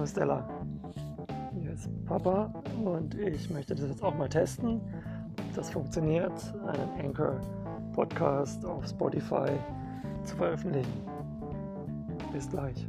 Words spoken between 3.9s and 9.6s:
auch mal testen, ob das funktioniert, einen Anchor-Podcast auf Spotify